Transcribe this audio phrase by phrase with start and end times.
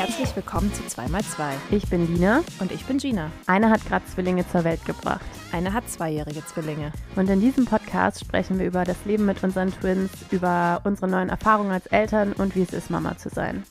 [0.00, 1.52] herzlich willkommen zu 2x2.
[1.72, 2.42] Ich bin Lina.
[2.58, 3.30] Und ich bin Gina.
[3.46, 5.26] Eine hat gerade Zwillinge zur Welt gebracht.
[5.52, 6.92] Eine hat zweijährige Zwillinge.
[7.16, 11.28] Und in diesem Podcast sprechen wir über das Leben mit unseren Twins, über unsere neuen
[11.28, 13.62] Erfahrungen als Eltern und wie es ist, Mama zu sein.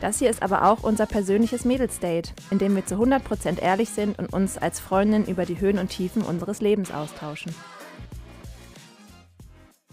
[0.00, 4.18] Das hier ist aber auch unser persönliches Mädelsdate, in dem wir zu 100% ehrlich sind
[4.18, 7.54] und uns als Freundin über die Höhen und Tiefen unseres Lebens austauschen.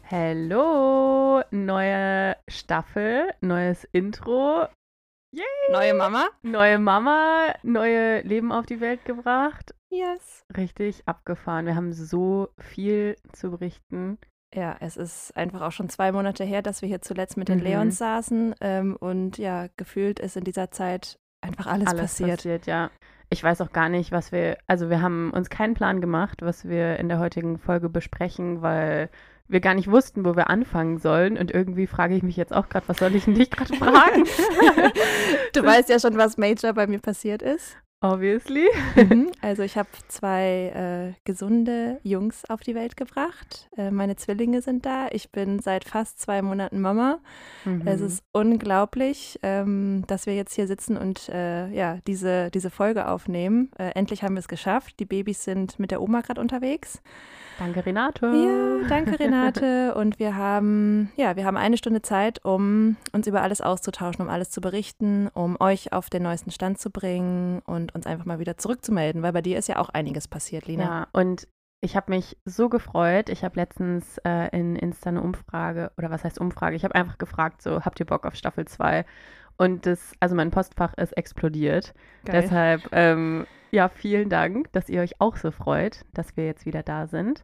[0.09, 4.67] Hallo, neue Staffel, neues Intro.
[5.33, 5.71] Yay!
[5.71, 6.29] Neue Mama?
[6.43, 9.73] Neue Mama, neue Leben auf die Welt gebracht.
[9.89, 10.45] Yes.
[10.55, 11.65] Richtig abgefahren.
[11.65, 14.19] Wir haben so viel zu berichten.
[14.53, 17.59] Ja, es ist einfach auch schon zwei Monate her, dass wir hier zuletzt mit den
[17.59, 17.63] mhm.
[17.63, 18.53] Leons saßen.
[18.61, 22.37] Ähm, und ja, gefühlt ist in dieser Zeit einfach alles, alles passiert.
[22.37, 22.67] passiert.
[22.67, 22.91] Ja,
[23.31, 26.69] ich weiß auch gar nicht, was wir, also wir haben uns keinen Plan gemacht, was
[26.69, 29.09] wir in der heutigen Folge besprechen, weil
[29.47, 31.37] wir gar nicht wussten, wo wir anfangen sollen.
[31.37, 34.25] Und irgendwie frage ich mich jetzt auch gerade, was soll ich denn dich gerade fragen?
[35.53, 37.77] du weißt ja schon, was Major bei mir passiert ist.
[38.03, 38.67] Obviously.
[38.95, 39.31] Mhm.
[39.41, 43.67] Also ich habe zwei äh, gesunde Jungs auf die Welt gebracht.
[43.75, 45.07] Äh, meine Zwillinge sind da.
[45.11, 47.19] Ich bin seit fast zwei Monaten Mama.
[47.65, 47.85] Mhm.
[47.85, 53.09] Es ist unglaublich, ähm, dass wir jetzt hier sitzen und äh, ja diese, diese Folge
[53.09, 53.69] aufnehmen.
[53.77, 54.97] Äh, endlich haben wir es geschafft.
[54.99, 57.01] Die Babys sind mit der Oma gerade unterwegs.
[57.59, 58.25] Danke, Renate.
[58.25, 59.93] Ja, danke, Renate.
[59.95, 64.29] Und wir haben, ja, wir haben eine Stunde Zeit, um uns über alles auszutauschen, um
[64.29, 68.39] alles zu berichten, um euch auf den neuesten Stand zu bringen und uns einfach mal
[68.39, 70.83] wieder zurückzumelden, weil bei dir ist ja auch einiges passiert, Lina.
[70.83, 71.47] Ja, und
[71.83, 73.27] ich habe mich so gefreut.
[73.27, 76.77] Ich habe letztens äh, in Insta eine Umfrage, oder was heißt Umfrage?
[76.77, 79.05] Ich habe einfach gefragt, so, habt ihr Bock auf Staffel 2?
[79.57, 81.93] Und das, also mein Postfach ist explodiert.
[82.23, 82.41] Geil.
[82.41, 86.83] Deshalb, ähm, ja, vielen Dank, dass ihr euch auch so freut, dass wir jetzt wieder
[86.83, 87.43] da sind.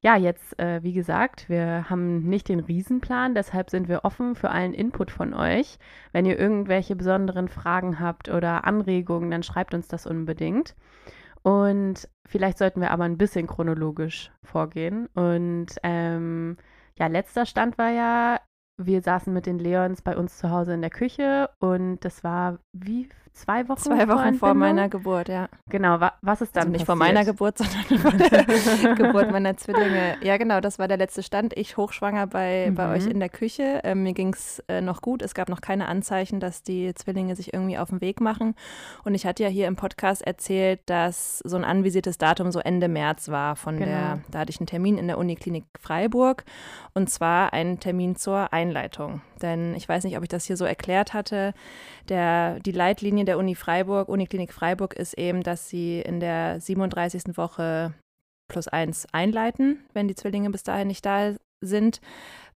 [0.00, 4.50] Ja, jetzt, äh, wie gesagt, wir haben nicht den Riesenplan, deshalb sind wir offen für
[4.50, 5.78] allen Input von euch.
[6.12, 10.74] Wenn ihr irgendwelche besonderen Fragen habt oder Anregungen, dann schreibt uns das unbedingt.
[11.42, 15.08] Und vielleicht sollten wir aber ein bisschen chronologisch vorgehen.
[15.14, 16.56] Und ähm,
[16.98, 18.40] ja, letzter Stand war ja,
[18.78, 22.60] wir saßen mit den Leons bei uns zu Hause in der Küche und das war
[22.72, 25.48] wie zwei Wochen Zwei Wochen vor, vor meiner Geburt, ja.
[25.68, 26.86] Genau, wa was ist dann also nicht passiert?
[26.86, 30.16] vor meiner Geburt, sondern vor der Geburt meiner Zwillinge.
[30.22, 31.56] Ja, genau, das war der letzte Stand.
[31.56, 32.74] Ich hochschwanger bei, mhm.
[32.74, 33.80] bei euch in der Küche.
[33.84, 35.22] Ähm, mir ging es äh, noch gut.
[35.22, 38.54] Es gab noch keine Anzeichen, dass die Zwillinge sich irgendwie auf den Weg machen.
[39.04, 42.88] Und ich hatte ja hier im Podcast erzählt, dass so ein anvisiertes Datum so Ende
[42.88, 43.90] März war von genau.
[43.90, 46.44] der, da hatte ich einen Termin in der Uniklinik Freiburg
[46.94, 49.22] und zwar einen Termin zur Einleitung.
[49.40, 51.54] Denn ich weiß nicht, ob ich das hier so erklärt hatte.
[52.08, 57.36] Der, die Leitlinie der Uni Freiburg, Uniklinik Freiburg, ist eben, dass sie in der 37.
[57.36, 57.94] Woche
[58.48, 62.00] plus eins einleiten, wenn die Zwillinge bis dahin nicht da sind,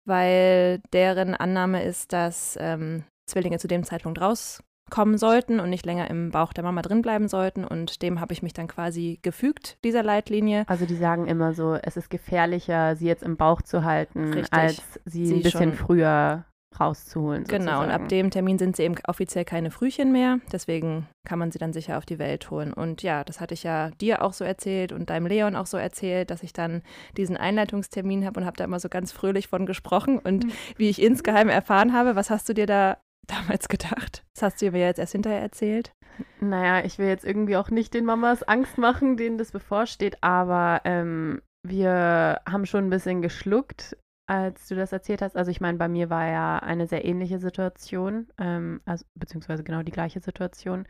[0.04, 6.10] weil deren Annahme ist, dass ähm, Zwillinge zu dem Zeitpunkt rauskommen sollten und nicht länger
[6.10, 7.64] im Bauch der Mama drin bleiben sollten.
[7.64, 10.64] Und dem habe ich mich dann quasi gefügt, dieser Leitlinie.
[10.66, 14.52] Also die sagen immer so, es ist gefährlicher, sie jetzt im Bauch zu halten, Richtig.
[14.52, 16.44] als sie, sie ein bisschen früher
[16.80, 17.44] rauszuholen.
[17.44, 17.64] Sozusagen.
[17.64, 20.38] Genau, und ab dem Termin sind sie eben offiziell keine Frühchen mehr.
[20.52, 22.72] Deswegen kann man sie dann sicher auf die Welt holen.
[22.72, 25.76] Und ja, das hatte ich ja dir auch so erzählt und deinem Leon auch so
[25.76, 26.82] erzählt, dass ich dann
[27.16, 30.18] diesen Einleitungstermin habe und habe da immer so ganz fröhlich von gesprochen.
[30.18, 30.52] Und mhm.
[30.76, 34.24] wie ich insgeheim erfahren habe, was hast du dir da damals gedacht?
[34.34, 35.92] Das hast du mir jetzt erst hinterher erzählt.
[36.40, 40.80] Naja, ich will jetzt irgendwie auch nicht den Mamas Angst machen, denen das bevorsteht, aber
[40.84, 43.96] ähm, wir haben schon ein bisschen geschluckt,
[44.26, 45.36] als du das erzählt hast.
[45.36, 49.82] Also ich meine, bei mir war ja eine sehr ähnliche Situation, ähm, also, beziehungsweise genau
[49.82, 50.86] die gleiche Situation.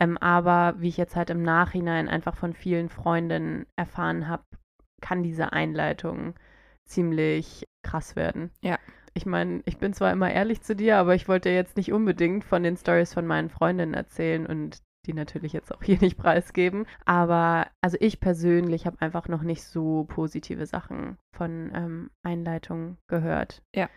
[0.00, 4.44] Ähm, aber wie ich jetzt halt im Nachhinein einfach von vielen Freundinnen erfahren habe,
[5.00, 6.34] kann diese Einleitung
[6.84, 8.50] ziemlich krass werden.
[8.62, 8.78] Ja.
[9.14, 12.44] Ich meine, ich bin zwar immer ehrlich zu dir, aber ich wollte jetzt nicht unbedingt
[12.44, 14.78] von den Stories von meinen Freundinnen erzählen und
[15.08, 16.86] die natürlich jetzt auch hier nicht preisgeben.
[17.04, 23.62] Aber also ich persönlich habe einfach noch nicht so positive Sachen von ähm, Einleitungen gehört.
[23.74, 23.88] Ja.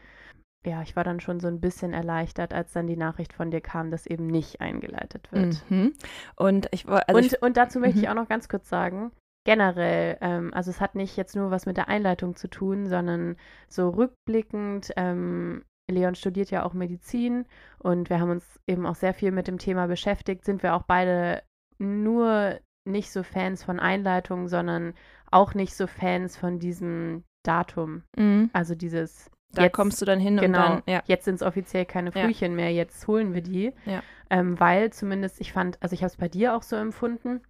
[0.63, 3.61] Ja, ich war dann schon so ein bisschen erleichtert, als dann die Nachricht von dir
[3.61, 5.63] kam, dass eben nicht eingeleitet wird.
[5.69, 5.93] Mhm.
[6.35, 8.03] Und ich also und, ich, und dazu möchte mhm.
[8.03, 9.11] ich auch noch ganz kurz sagen,
[9.43, 13.37] generell, ähm, also es hat nicht jetzt nur was mit der Einleitung zu tun, sondern
[13.67, 17.45] so rückblickend ähm, Leon studiert ja auch Medizin
[17.79, 20.83] und wir haben uns eben auch sehr viel mit dem Thema beschäftigt, sind wir auch
[20.83, 21.43] beide
[21.77, 24.93] nur nicht so Fans von Einleitungen, sondern
[25.29, 28.03] auch nicht so Fans von diesem Datum.
[28.17, 28.49] Mhm.
[28.53, 29.29] Also dieses.
[29.53, 31.03] Da jetzt, kommst du dann hin genau, und dann, ja.
[31.07, 32.55] jetzt sind es offiziell keine Frühchen ja.
[32.55, 33.73] mehr, jetzt holen wir die.
[33.85, 34.01] Ja.
[34.29, 37.41] Ähm, weil zumindest, ich fand, also ich habe es bei dir auch so empfunden,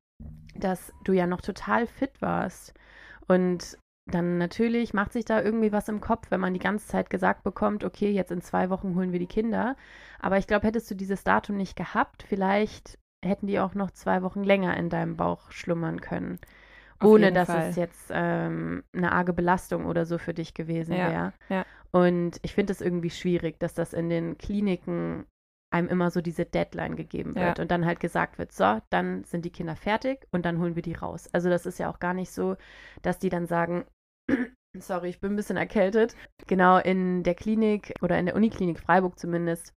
[0.55, 2.73] dass du ja noch total fit warst.
[3.27, 3.77] Und
[4.11, 7.43] dann natürlich macht sich da irgendwie was im Kopf, wenn man die ganze Zeit gesagt
[7.43, 9.75] bekommt, okay, jetzt in zwei Wochen holen wir die Kinder.
[10.19, 14.23] Aber ich glaube, hättest du dieses Datum nicht gehabt, vielleicht hätten die auch noch zwei
[14.23, 16.39] Wochen länger in deinem Bauch schlummern können.
[16.99, 17.69] Auf ohne dass Fall.
[17.69, 21.33] es jetzt ähm, eine arge Belastung oder so für dich gewesen ja, wäre.
[21.49, 21.65] Ja.
[21.91, 25.25] Und ich finde es irgendwie schwierig, dass das in den Kliniken
[25.71, 27.61] einem immer so diese Deadline gegeben wird ja.
[27.61, 30.83] und dann halt gesagt wird, so, dann sind die Kinder fertig und dann holen wir
[30.83, 31.29] die raus.
[31.31, 32.57] Also das ist ja auch gar nicht so,
[33.01, 33.85] dass die dann sagen,
[34.79, 36.15] sorry, ich bin ein bisschen erkältet.
[36.47, 39.73] Genau in der Klinik oder in der Uniklinik Freiburg zumindest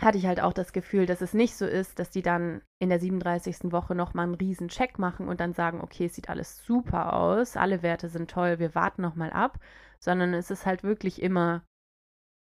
[0.00, 2.88] hatte ich halt auch das Gefühl, dass es nicht so ist, dass die dann in
[2.88, 3.72] der 37.
[3.72, 7.56] Woche nochmal einen riesen Check machen und dann sagen, okay, es sieht alles super aus,
[7.56, 9.58] alle Werte sind toll, wir warten nochmal ab,
[10.00, 11.62] sondern es ist halt wirklich immer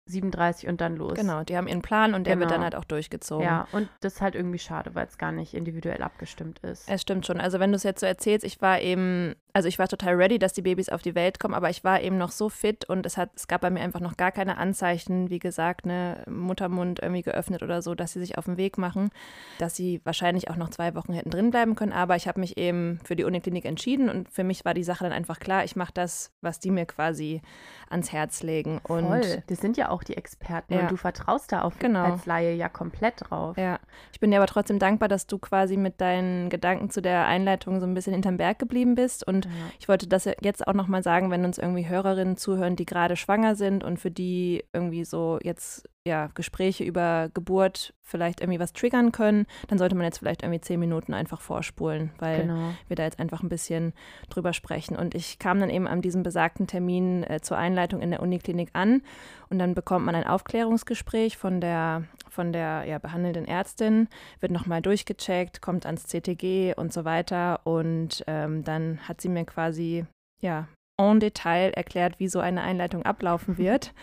[0.05, 1.13] 37 und dann los.
[1.13, 2.41] Genau, die haben ihren Plan und der genau.
[2.41, 2.63] wird dann genau.
[2.63, 3.45] halt auch durchgezogen.
[3.45, 6.89] Ja, und das ist halt irgendwie schade, weil es gar nicht individuell abgestimmt ist.
[6.89, 7.39] Es stimmt schon.
[7.39, 10.39] Also wenn du es jetzt so erzählst, ich war eben, also ich war total ready,
[10.39, 13.05] dass die Babys auf die Welt kommen, aber ich war eben noch so fit und
[13.05, 16.99] es hat, es gab bei mir einfach noch gar keine Anzeichen, wie gesagt, ne, Muttermund
[17.01, 19.09] irgendwie geöffnet oder so, dass sie sich auf den Weg machen,
[19.57, 21.93] dass sie wahrscheinlich auch noch zwei Wochen hätten drin bleiben können.
[21.93, 25.05] Aber ich habe mich eben für die Uniklinik entschieden und für mich war die Sache
[25.05, 27.41] dann einfach klar, ich mache das, was die mir quasi
[27.89, 28.79] ans Herz legen.
[28.83, 29.43] Und Voll.
[29.47, 30.79] Die sind ja auch die Experten ja.
[30.79, 32.03] und du vertraust da auf genau.
[32.05, 33.57] als Laie ja komplett drauf.
[33.57, 33.79] Ja.
[34.11, 37.79] Ich bin dir aber trotzdem dankbar, dass du quasi mit deinen Gedanken zu der Einleitung
[37.79, 39.27] so ein bisschen hinterm Berg geblieben bist.
[39.27, 39.51] Und ja.
[39.77, 43.55] ich wollte das jetzt auch nochmal sagen, wenn uns irgendwie Hörerinnen zuhören, die gerade schwanger
[43.55, 49.13] sind und für die irgendwie so jetzt ja, Gespräche über Geburt vielleicht irgendwie was triggern
[49.13, 52.73] können, dann sollte man jetzt vielleicht irgendwie zehn Minuten einfach vorspulen, weil genau.
[52.87, 53.93] wir da jetzt einfach ein bisschen
[54.29, 54.97] drüber sprechen.
[54.97, 58.69] Und ich kam dann eben an diesem besagten Termin äh, zur Einleitung in der Uniklinik
[58.73, 59.01] an
[59.49, 64.09] und dann bekommt man ein Aufklärungsgespräch von der, von der ja, behandelnden Ärztin,
[64.41, 67.61] wird nochmal durchgecheckt, kommt ans CTG und so weiter.
[67.63, 70.05] Und ähm, dann hat sie mir quasi
[70.41, 70.67] ja,
[70.97, 73.93] en Detail erklärt, wie so eine Einleitung ablaufen wird.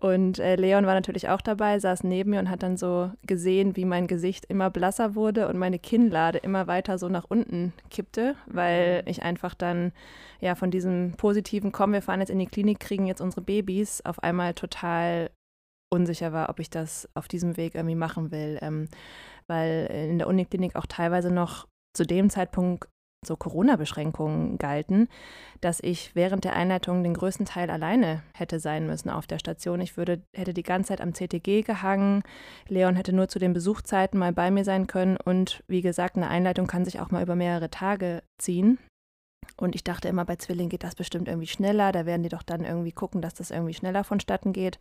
[0.00, 3.76] Und äh, Leon war natürlich auch dabei, saß neben mir und hat dann so gesehen,
[3.76, 8.34] wie mein Gesicht immer blasser wurde und meine Kinnlade immer weiter so nach unten kippte,
[8.46, 9.08] weil mhm.
[9.08, 9.92] ich einfach dann
[10.40, 14.00] ja von diesem positiven Komm, wir fahren jetzt in die Klinik, kriegen jetzt unsere Babys,
[14.04, 15.30] auf einmal total
[15.92, 18.58] unsicher war, ob ich das auf diesem Weg irgendwie machen will.
[18.60, 18.88] Ähm,
[19.46, 22.88] weil in der Uniklinik auch teilweise noch zu dem Zeitpunkt
[23.26, 25.08] so Corona-Beschränkungen galten,
[25.60, 29.80] dass ich während der Einleitung den größten Teil alleine hätte sein müssen auf der Station.
[29.80, 32.22] Ich würde, hätte die ganze Zeit am CTG gehangen.
[32.68, 35.16] Leon hätte nur zu den Besuchzeiten mal bei mir sein können.
[35.16, 38.78] Und wie gesagt, eine Einleitung kann sich auch mal über mehrere Tage ziehen.
[39.56, 41.92] Und ich dachte immer, bei Zwillingen geht das bestimmt irgendwie schneller.
[41.92, 44.78] Da werden die doch dann irgendwie gucken, dass das irgendwie schneller vonstatten geht.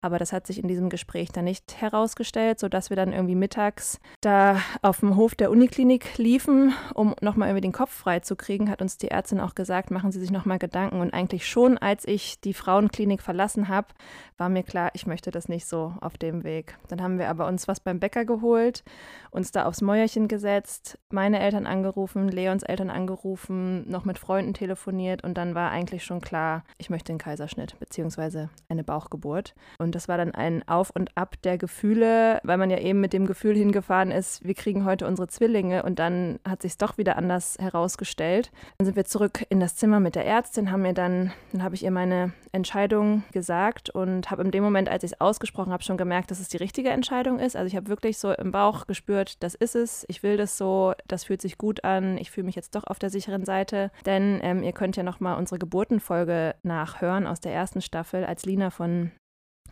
[0.00, 4.00] Aber das hat sich in diesem Gespräch dann nicht herausgestellt, sodass wir dann irgendwie mittags
[4.20, 8.70] da auf dem Hof der Uniklinik liefen, um nochmal irgendwie den Kopf frei zu kriegen,
[8.70, 11.00] hat uns die Ärztin auch gesagt, machen Sie sich nochmal Gedanken.
[11.00, 13.88] Und eigentlich schon, als ich die Frauenklinik verlassen habe,
[14.36, 16.78] war mir klar, ich möchte das nicht so auf dem Weg.
[16.88, 18.84] Dann haben wir aber uns was beim Bäcker geholt,
[19.30, 25.24] uns da aufs Mäuerchen gesetzt, meine Eltern angerufen, Leons Eltern angerufen, noch mit Freunden telefoniert
[25.24, 29.54] und dann war eigentlich schon klar, ich möchte einen Kaiserschnitt beziehungsweise eine Bauchgeburt.
[29.78, 33.12] Und das war dann ein Auf und Ab der Gefühle, weil man ja eben mit
[33.12, 37.16] dem Gefühl hingefahren ist, wir kriegen heute unsere Zwillinge und dann hat sich doch wieder
[37.16, 38.50] anders herausgestellt.
[38.78, 41.74] Dann sind wir zurück in das Zimmer mit der Ärztin, haben mir dann, dann habe
[41.74, 45.82] ich ihr meine Entscheidung gesagt und habe in dem Moment, als ich es ausgesprochen habe,
[45.82, 47.56] schon gemerkt, dass es die richtige Entscheidung ist.
[47.56, 50.94] Also ich habe wirklich so im Bauch gespürt, das ist es, ich will das so,
[51.06, 54.40] das fühlt sich gut an, ich fühle mich jetzt doch auf der sicheren Seite denn
[54.42, 59.12] ähm, ihr könnt ja nochmal unsere Geburtenfolge nachhören aus der ersten Staffel, als Lina von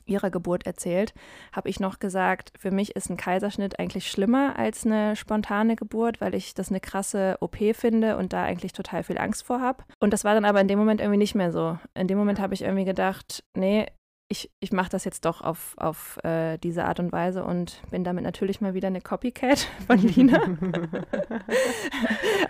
[0.06, 1.14] ihrer Geburt erzählt,
[1.52, 6.20] habe ich noch gesagt, für mich ist ein Kaiserschnitt eigentlich schlimmer als eine spontane Geburt,
[6.20, 9.85] weil ich das eine krasse OP finde und da eigentlich total viel Angst vor habe.
[10.00, 11.78] Und das war dann aber in dem Moment irgendwie nicht mehr so.
[11.94, 13.87] In dem Moment habe ich irgendwie gedacht, nee,
[14.28, 18.02] ich, ich mache das jetzt doch auf, auf äh, diese Art und Weise und bin
[18.02, 20.42] damit natürlich mal wieder eine Copycat von Lina.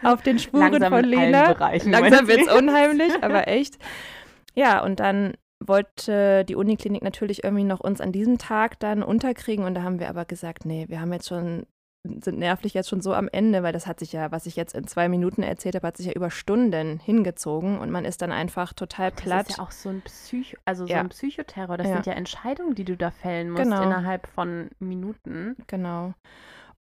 [0.03, 1.53] auf den Spuren Langsam von Lina.
[1.85, 3.79] Langsam wird es unheimlich, aber echt.
[4.55, 9.65] Ja, und dann wollte die Uniklinik natürlich irgendwie noch uns an diesem Tag dann unterkriegen
[9.65, 11.67] und da haben wir aber gesagt, nee, wir haben jetzt schon
[12.23, 14.75] sind nervlich jetzt schon so am Ende, weil das hat sich ja, was ich jetzt
[14.75, 18.33] in zwei Minuten erzählt habe, hat sich ja über Stunden hingezogen und man ist dann
[18.33, 19.47] einfach total platt.
[19.47, 21.01] Das ist ja auch so ein Psycho, also so ja.
[21.01, 21.77] ein Psychoterror.
[21.77, 21.95] Das ja.
[21.95, 23.83] sind ja Entscheidungen, die du da fällen musst genau.
[23.83, 25.57] innerhalb von Minuten.
[25.67, 26.15] Genau.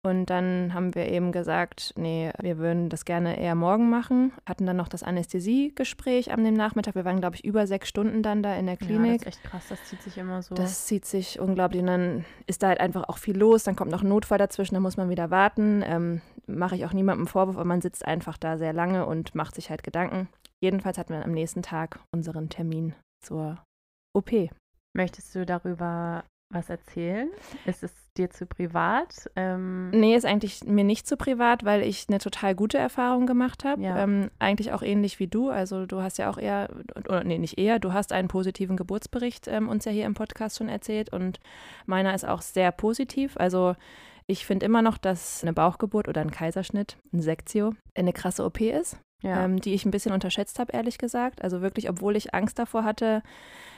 [0.06, 4.34] Und dann haben wir eben gesagt, nee, wir würden das gerne eher morgen machen.
[4.46, 6.94] Hatten dann noch das Anästhesiegespräch am dem Nachmittag.
[6.96, 9.06] Wir waren, glaube ich, über sechs Stunden dann da in der Klinik.
[9.06, 10.54] Ja, das ist echt krass, das zieht sich immer so.
[10.54, 11.82] Das zieht sich unglaublich.
[11.82, 13.64] Und dann ist da halt einfach auch viel los.
[13.64, 15.84] Dann kommt noch ein Notfall dazwischen, da muss man wieder warten.
[15.86, 19.56] Ähm, Mache ich auch niemandem Vorwurf, aber man sitzt einfach da sehr lange und macht
[19.56, 20.30] sich halt Gedanken.
[20.62, 22.94] jedenfalls hatten wir am nächsten Tag unseren Termin
[23.24, 23.64] zur
[24.14, 24.32] OP.
[24.96, 27.30] Möchtest du darüber was erzählen?
[27.66, 29.30] Ist es dir zu privat?
[29.36, 33.64] Ähm nee, ist eigentlich mir nicht zu privat, weil ich eine total gute Erfahrung gemacht
[33.64, 33.82] habe.
[33.82, 34.04] Ja.
[34.04, 35.50] Ähm, eigentlich auch ähnlich wie du.
[35.50, 39.48] Also du hast ja auch eher, oder nee, nicht eher, du hast einen positiven Geburtsbericht
[39.48, 41.40] ähm, uns ja hier im Podcast schon erzählt und
[41.86, 43.38] meiner ist auch sehr positiv.
[43.38, 43.76] Also
[44.28, 48.62] ich finde immer noch, dass eine Bauchgeburt oder ein Kaiserschnitt, ein Sektio, eine krasse OP
[48.62, 49.46] ist, ja.
[49.46, 51.44] ähm, die ich ein bisschen unterschätzt habe, ehrlich gesagt.
[51.44, 53.22] Also wirklich, obwohl ich Angst davor hatte,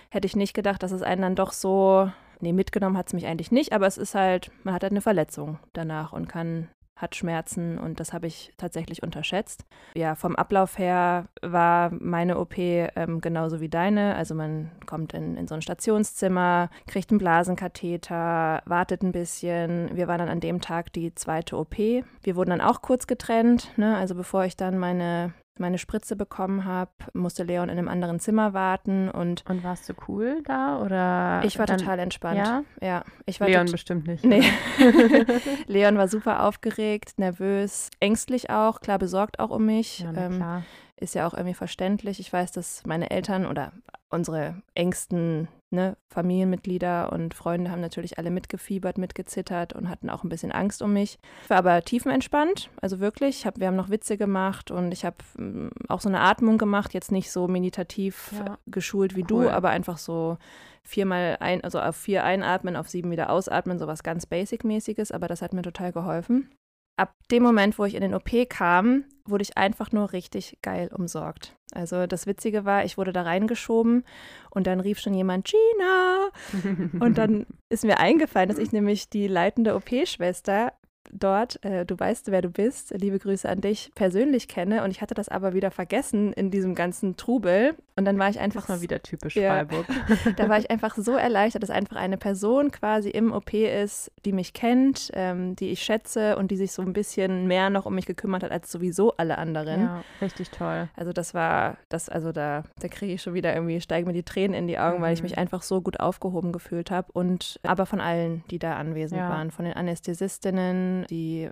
[0.10, 2.10] hätte ich nicht gedacht, dass es einen dann doch so
[2.42, 5.02] nee, mitgenommen hat es mich eigentlich nicht, aber es ist halt, man hat halt eine
[5.02, 9.66] Verletzung danach und kann hat Schmerzen und das habe ich tatsächlich unterschätzt.
[9.96, 14.16] Ja, vom Ablauf her war meine OP ähm, genauso wie deine.
[14.16, 19.96] Also man kommt in, in so ein Stationszimmer, kriegt einen Blasenkatheter, wartet ein bisschen.
[19.96, 21.78] Wir waren dann an dem Tag die zweite OP.
[21.78, 23.78] Wir wurden dann auch kurz getrennt.
[23.78, 23.96] Ne?
[23.96, 28.54] Also bevor ich dann meine meine Spritze bekommen habe, musste Leon in einem anderen Zimmer
[28.54, 29.44] warten und.
[29.50, 31.42] Und warst du cool da oder?
[31.46, 32.38] Ich war dann, total entspannt.
[32.38, 34.24] Ja, ja ich war Leon bestimmt nicht.
[34.24, 34.44] Nee.
[35.68, 40.00] Leon war super aufgeregt, nervös, ängstlich auch, klar besorgt auch um mich.
[40.00, 40.64] Ja, ähm, klar.
[41.00, 42.20] Ist ja auch irgendwie verständlich.
[42.20, 43.72] Ich weiß, dass meine Eltern oder
[44.10, 50.30] unsere engsten ne, Familienmitglieder und Freunde haben natürlich alle mitgefiebert, mitgezittert und hatten auch ein
[50.30, 51.20] bisschen Angst um mich.
[51.44, 53.46] Ich war aber tiefenentspannt, also wirklich.
[53.46, 56.94] Hab, wir haben noch Witze gemacht und ich habe mm, auch so eine Atmung gemacht,
[56.94, 58.58] jetzt nicht so meditativ ja.
[58.66, 59.46] geschult wie cool.
[59.46, 60.38] du, aber einfach so
[60.84, 65.42] viermal ein, also auf vier einatmen, auf sieben wieder ausatmen, sowas ganz Basic-mäßiges, aber das
[65.42, 66.50] hat mir total geholfen
[66.98, 70.90] ab dem Moment, wo ich in den OP kam, wurde ich einfach nur richtig geil
[70.94, 71.56] umsorgt.
[71.74, 74.06] Also das Witzige war, ich wurde da reingeschoben
[74.50, 76.30] und dann rief schon jemand Gina.
[77.00, 80.74] und dann ist mir eingefallen, dass ich nämlich die leitende OP-Schwester
[81.12, 84.84] dort, äh, du weißt, wer du bist, liebe Grüße an dich, persönlich kenne.
[84.84, 87.76] Und ich hatte das aber wieder vergessen in diesem ganzen Trubel.
[87.96, 88.62] Und dann war ich einfach.
[88.62, 89.86] Das ist mal wieder typisch ja, Freiburg.
[90.38, 94.34] da war ich einfach so erleichtert, dass einfach eine Person quasi im OP ist, die
[94.34, 97.96] mich kennt, ähm, die ich schätze und die sich so ein bisschen mehr noch um
[97.96, 99.82] mich gekümmert hat als sowieso alle anderen.
[99.82, 100.90] Ja, richtig toll.
[100.96, 104.24] Also das war, das, also da, da kriege ich schon wieder irgendwie, steigen mir die
[104.24, 105.02] Tränen in die Augen, mhm.
[105.02, 105.30] weil ich mhm.
[105.30, 107.12] mich einfach so gut aufgehoben gefühlt habe.
[107.14, 109.30] Und aber von allen, die da anwesend ja.
[109.30, 111.50] waren, von den Anästhesistinnen, die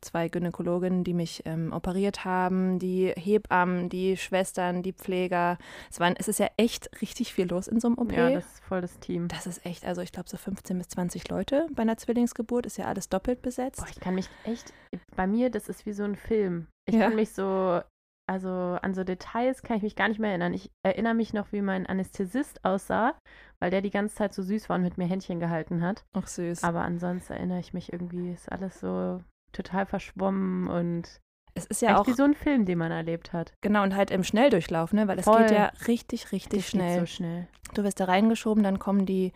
[0.00, 5.58] zwei Gynäkologinnen, die mich ähm, operiert haben, die Hebammen, die Schwestern, die Pfleger.
[5.90, 8.12] Es, waren, es ist ja echt richtig viel los in so einem OP.
[8.12, 9.28] Ja, das ist voll das Team.
[9.28, 12.78] Das ist echt, also ich glaube so 15 bis 20 Leute bei einer Zwillingsgeburt, ist
[12.78, 13.80] ja alles doppelt besetzt.
[13.80, 14.72] Boah, ich kann mich echt,
[15.16, 16.68] bei mir, das ist wie so ein Film.
[16.86, 17.08] Ich ja.
[17.08, 17.80] kann mich so,
[18.26, 20.52] also an so Details kann ich mich gar nicht mehr erinnern.
[20.52, 23.14] Ich erinnere mich noch, wie mein Anästhesist aussah,
[23.60, 26.04] weil der die ganze Zeit so süß war und mit mir Händchen gehalten hat.
[26.12, 26.64] Ach süß.
[26.64, 29.20] Aber ansonsten erinnere ich mich irgendwie, ist alles so
[29.52, 31.20] total verschwommen und
[31.54, 33.54] es ist ja auch wie so ein Film, den man erlebt hat.
[33.62, 35.08] Genau, und halt im Schnelldurchlauf, ne?
[35.08, 37.00] Weil es geht ja richtig, richtig das schnell.
[37.00, 37.48] so schnell.
[37.72, 39.32] Du wirst da reingeschoben, dann kommen die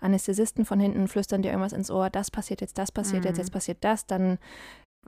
[0.00, 3.28] Anästhesisten von hinten, flüstern dir irgendwas ins Ohr, das passiert jetzt, das passiert mhm.
[3.28, 4.38] jetzt, jetzt passiert das, dann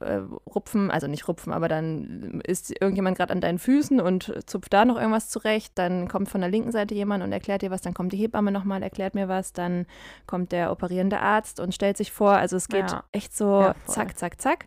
[0.00, 0.20] äh,
[0.52, 4.84] rupfen, also nicht rupfen, aber dann ist irgendjemand gerade an deinen Füßen und zupft da
[4.84, 7.94] noch irgendwas zurecht, dann kommt von der linken Seite jemand und erklärt dir was, dann
[7.94, 9.86] kommt die Hebamme nochmal, erklärt mir was, dann
[10.26, 13.04] kommt der operierende Arzt und stellt sich vor, also es geht ja.
[13.12, 14.66] echt so ja, zack, zack, zack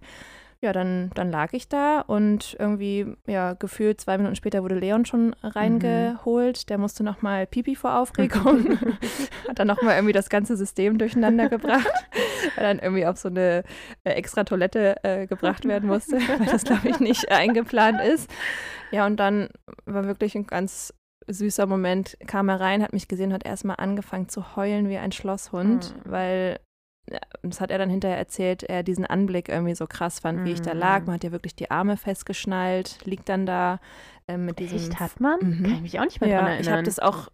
[0.59, 5.05] ja, dann, dann lag ich da und irgendwie, ja, gefühlt zwei Minuten später wurde Leon
[5.05, 6.57] schon reingeholt.
[6.57, 6.67] Mhm.
[6.67, 8.79] Der musste nochmal Pipi vor Aufregung.
[9.47, 11.87] Hat dann nochmal irgendwie das ganze System durcheinander gebracht,
[12.55, 13.63] weil dann irgendwie auf so eine
[14.03, 18.29] äh, extra Toilette äh, gebracht werden musste, weil das, glaube ich, nicht eingeplant ist.
[18.91, 19.49] Ja, und dann
[19.85, 20.91] war wirklich ein ganz
[21.27, 25.11] süßer Moment, kam er rein, hat mich gesehen, hat erstmal angefangen zu heulen wie ein
[25.11, 26.11] Schlosshund, mhm.
[26.11, 26.59] weil
[27.41, 30.61] das hat er dann hinterher erzählt, er diesen Anblick irgendwie so krass fand, wie ich
[30.61, 31.01] da lag.
[31.01, 31.05] Mhm.
[31.05, 33.79] Man hat ja wirklich die Arme festgeschnallt, liegt dann da
[34.27, 34.77] äh, mit diesem.
[34.77, 35.39] Echt, hat man?
[35.39, 35.63] Mhm.
[35.63, 36.63] Kann ich mich auch nicht mehr ja, dran erinnern.
[36.63, 37.29] Ich habe das auch,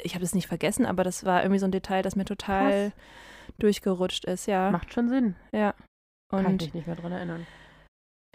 [0.00, 2.90] ich habe das nicht vergessen, aber das war irgendwie so ein Detail, das mir total
[2.90, 3.56] krass.
[3.58, 4.70] durchgerutscht ist, ja.
[4.70, 5.34] Macht schon Sinn.
[5.52, 5.74] Ja.
[6.32, 7.46] Und Kann ich mich nicht mehr dran erinnern.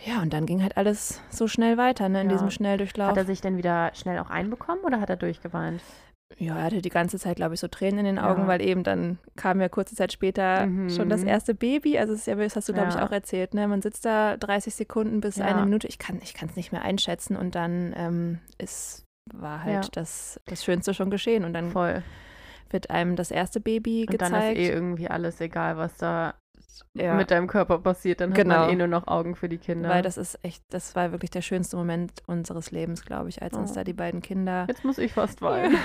[0.03, 2.33] Ja, und dann ging halt alles so schnell weiter, ne, in ja.
[2.33, 3.11] diesem Schnelldurchlauf.
[3.11, 5.81] Hat er sich denn wieder schnell auch einbekommen oder hat er durchgeweint?
[6.37, 8.47] Ja, er hatte die ganze Zeit, glaube ich, so Tränen in den Augen, ja.
[8.47, 10.89] weil eben dann kam ja kurze Zeit später mhm.
[10.89, 11.97] schon das erste Baby.
[11.97, 12.95] Also das, ja, das hast du, glaube ja.
[12.95, 13.53] ich, auch erzählt.
[13.53, 13.67] Ne?
[13.67, 15.45] Man sitzt da 30 Sekunden bis ja.
[15.45, 15.87] eine Minute.
[15.87, 17.35] Ich kann es nicht mehr einschätzen.
[17.35, 21.45] Und dann ähm, ist, war halt das, das Schönste schon geschehen.
[21.45, 22.03] Und dann Voll.
[22.69, 24.33] wird einem das erste Baby und gezeigt.
[24.33, 26.33] Und dann ist eh irgendwie alles egal, was da
[26.93, 27.15] ja.
[27.15, 28.55] mit deinem Körper passiert, dann genau.
[28.55, 29.89] hat man eh nur noch Augen für die Kinder.
[29.89, 33.53] Weil das ist echt, das war wirklich der schönste Moment unseres Lebens, glaube ich, als
[33.55, 33.59] oh.
[33.59, 34.65] uns da die beiden Kinder.
[34.67, 35.77] Jetzt muss ich fast weinen.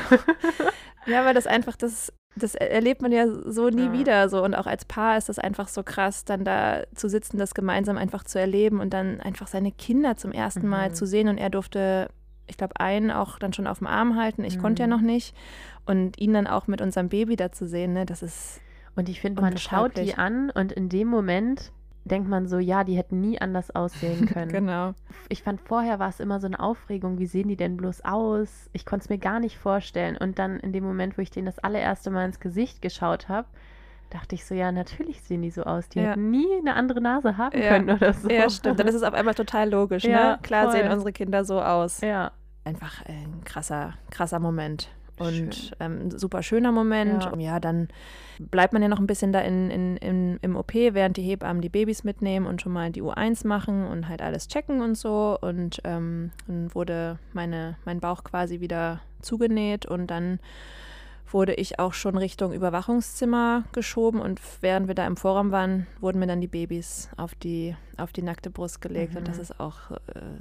[1.06, 3.92] ja, weil das einfach, das, das erlebt man ja so nie ja.
[3.92, 4.42] wieder so.
[4.42, 7.96] Und auch als Paar ist das einfach so krass, dann da zu sitzen, das gemeinsam
[7.96, 10.70] einfach zu erleben und dann einfach seine Kinder zum ersten mhm.
[10.70, 11.28] Mal zu sehen.
[11.28, 12.10] Und er durfte
[12.48, 14.44] ich glaube, einen auch dann schon auf dem Arm halten.
[14.44, 14.62] Ich Mhm.
[14.62, 15.34] konnte ja noch nicht.
[15.84, 18.60] Und ihn dann auch mit unserem Baby da zu sehen, ne, das ist
[18.96, 21.70] Und ich finde, man schaut die an und in dem Moment
[22.04, 24.48] denkt man so, ja, die hätten nie anders aussehen können.
[24.50, 24.94] genau.
[25.28, 28.70] Ich fand vorher war es immer so eine Aufregung, wie sehen die denn bloß aus?
[28.72, 30.16] Ich konnte es mir gar nicht vorstellen.
[30.16, 33.48] Und dann in dem Moment, wo ich denen das allererste Mal ins Gesicht geschaut habe,
[34.10, 35.88] dachte ich so, ja, natürlich sehen die so aus.
[35.88, 36.10] Die Ja.
[36.10, 37.68] hätten nie eine andere Nase haben Ja.
[37.70, 38.30] können oder so.
[38.30, 38.78] Ja, stimmt.
[38.78, 40.04] Dann ist es auf einmal total logisch.
[40.04, 40.38] Ja, ne?
[40.42, 40.72] Klar voll.
[40.80, 42.00] sehen unsere Kinder so aus.
[42.00, 42.30] Ja,
[42.64, 44.88] Einfach ein krasser, krasser Moment.
[45.18, 45.76] Und Schön.
[45.80, 47.24] ähm, ein super schöner Moment.
[47.24, 47.38] Ja.
[47.38, 47.60] Ja.
[47.60, 47.88] dann
[48.38, 51.62] bleibt man ja noch ein bisschen da in, in, in, im OP, während die Hebammen
[51.62, 55.38] die Babys mitnehmen und schon mal die U1 machen und halt alles checken und so.
[55.40, 60.38] Und ähm, dann wurde meine, mein Bauch quasi wieder zugenäht und dann
[61.36, 66.18] wurde ich auch schon Richtung Überwachungszimmer geschoben und während wir da im Vorraum waren, wurden
[66.18, 69.42] mir dann die Babys auf die, auf die nackte Brust gelegt und das Mhm.
[69.42, 69.96] ist auch äh,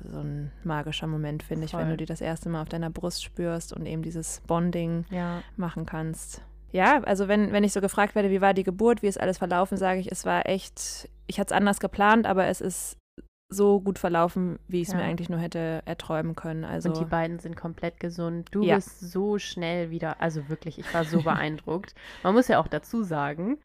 [0.10, 3.26] so ein magischer Moment, finde ich, wenn du die das erste Mal auf deiner Brust
[3.26, 5.42] spürst und eben dieses Bonding ja.
[5.58, 6.42] machen kannst.
[6.72, 9.38] Ja, also wenn, wenn ich so gefragt werde, wie war die Geburt, wie ist alles
[9.38, 12.96] verlaufen, sage ich, es war echt, ich hatte es anders geplant, aber es ist
[13.50, 15.00] so gut verlaufen, wie ich es Ja.
[15.00, 16.64] mir eigentlich nur hätte erträumen können.
[16.66, 18.50] Also Und die beiden sind komplett gesund.
[18.52, 18.76] Du Ja.
[18.76, 21.94] bist so schnell wieder, also wirklich, ich war so beeindruckt.
[22.24, 23.58] Man muss ja auch dazu sagen,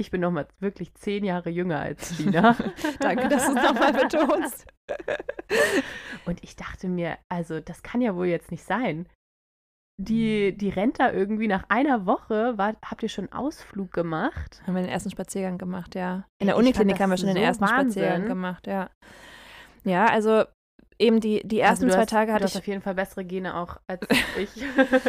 [0.00, 2.56] ich bin noch mal wirklich zehn Jahre jünger als Gina.
[3.00, 4.66] danke, dass du es nochmal betonst.
[6.24, 9.06] Und ich dachte mir, also das kann ja wohl jetzt nicht sein.
[10.00, 12.56] Die, die rennt da irgendwie nach einer Woche.
[12.56, 14.62] War, habt ihr schon Ausflug gemacht?
[14.64, 16.24] Haben wir den ersten Spaziergang gemacht, ja.
[16.38, 18.28] In der ich Uniklinik haben wir schon den so ersten Spaziergang Wahnsinn.
[18.28, 18.90] gemacht, ja.
[19.84, 20.44] Ja, also
[20.98, 22.82] eben die, die ersten also du zwei hast, Tage du hatte hast ich auf jeden
[22.82, 24.06] Fall bessere Gene auch als
[24.38, 24.50] ich.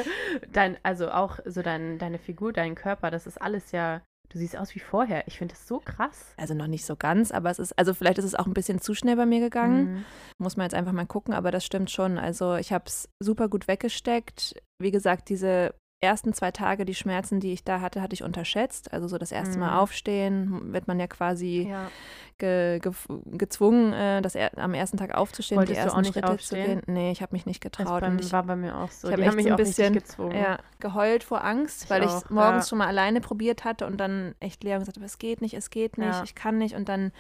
[0.52, 4.58] dein, also auch so dein, deine Figur, dein Körper, das ist alles ja, du siehst
[4.58, 5.28] aus wie vorher.
[5.28, 6.34] Ich finde das so krass.
[6.38, 8.80] also noch nicht so ganz, aber es ist, also vielleicht ist es auch ein bisschen
[8.80, 9.94] zu schnell bei mir gegangen.
[9.94, 10.06] Mhm.
[10.38, 12.18] Muss man jetzt einfach mal gucken, aber das stimmt schon.
[12.18, 14.56] Also ich habe es super gut weggesteckt.
[14.82, 18.94] Wie gesagt, diese ersten zwei Tage, die Schmerzen, die ich da hatte, hatte ich unterschätzt.
[18.94, 19.66] Also so das erste Mhm.
[19.66, 21.92] Mal aufstehen, wird man ja quasi Ja.
[22.38, 22.94] ge, ge,
[23.32, 26.80] gezwungen, äh, das er, am ersten Tag aufzustehen, Wolltest die ersten nicht Schritte aufstehen?
[26.80, 26.94] zu gehen.
[26.94, 28.00] Nee, ich habe mich nicht Das getraut.
[28.02, 29.08] beim, und ich war bei mir auch so.
[29.10, 30.36] ich hab Die echt haben mich so ein bisschen, gezwungen.
[30.42, 32.70] ja, geheult vor Angst, Ich weil ich es morgens ja.
[32.70, 35.70] schon mal alleine probiert hatte und dann echt Lea gesagt habe, es geht nicht, es
[35.70, 36.76] geht nicht, ich kann nicht.
[36.76, 37.12] Und dann,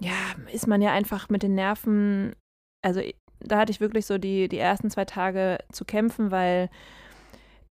[0.00, 0.12] ja,
[0.52, 2.34] ist man ja einfach mit den Nerven,
[2.82, 3.02] also
[3.40, 6.70] da hatte ich wirklich so die, die ersten zwei Tage zu kämpfen, weil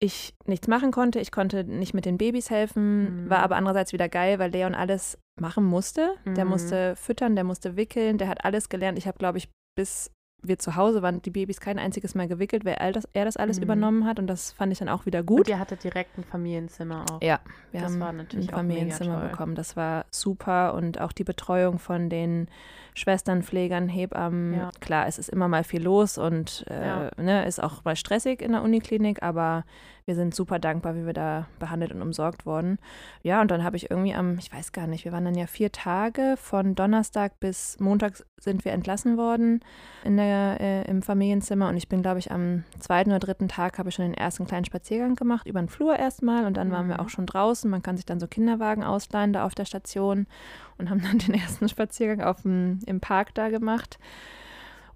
[0.06, 1.20] ich nichts machen konnte.
[1.20, 3.30] Ich konnte nicht mit den Babys helfen, Mhm.
[3.30, 6.16] war aber andererseits wieder geil, weil Leon alles machen musste.
[6.26, 6.52] Der Mhm.
[6.52, 8.98] musste füttern, der musste wickeln, der hat alles gelernt.
[8.98, 10.12] Ich habe, glaube ich, bis
[10.44, 13.36] wir zu Hause waren, die Babys kein einziges Mal gewickelt, weil er das, er das
[13.36, 13.64] alles Mhm.
[13.64, 15.50] übernommen hat und das fand ich dann auch wieder Und gut.
[15.50, 17.22] ihr hattet direkt ein Familienzimmer auch.
[17.22, 17.40] Ja,
[17.72, 19.56] wir Das haben war natürlich ein Familienzimmer bekommen.
[19.56, 22.48] Das war super und auch die Betreuung von den
[22.96, 24.54] Schwestern, Pflegern, Hebammen.
[24.56, 24.72] Ja.
[24.80, 27.12] Klar, es ist immer mal viel los und äh, Ja.
[27.18, 29.64] ne, ist auch mal stressig in der Uniklinik, aber
[30.06, 32.78] wir sind super dankbar, wie wir da behandelt und umsorgt wurden.
[33.24, 35.48] Ja, und dann habe ich irgendwie am, ich weiß gar nicht, wir waren dann ja
[35.48, 39.62] vier Tage, von Donnerstag bis Montag sind wir entlassen worden
[40.04, 43.80] in der, äh, im Familienzimmer und ich bin, glaube ich, am zweiten oder dritten Tag
[43.80, 46.88] habe ich schon den ersten kleinen Spaziergang gemacht, über den Flur erstmal und dann waren
[46.88, 47.00] wir Mhm.
[47.02, 47.70] auch schon draußen.
[47.70, 50.28] Man kann sich dann so Kinderwagen ausleihen da auf der Station
[50.78, 53.98] und haben dann den ersten Spaziergang auf dem, im Park da gemacht.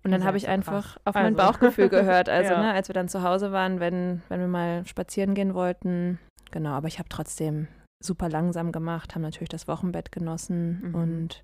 [0.04, 1.02] Und dann habe ich einfach krass.
[1.06, 1.52] auf mein Also.
[1.52, 2.30] Bauchgefühl gehört.
[2.30, 2.62] Also, Ja.
[2.62, 6.20] ne, als wir dann zu Hause waren, wenn, wenn wir mal spazieren gehen wollten.
[6.52, 7.68] Genau, aber ich habe trotzdem
[8.02, 10.96] super langsam gemacht, haben natürlich das Wochenbett genossen Mhm.
[10.96, 11.44] und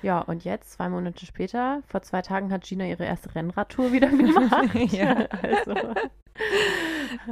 [0.00, 4.08] Ja, und jetzt, zwei Monate später, vor zwei Tagen hat Gina ihre erste Rennradtour wieder
[4.08, 4.70] gemacht.
[4.92, 5.26] Ja.
[5.42, 5.94] Also,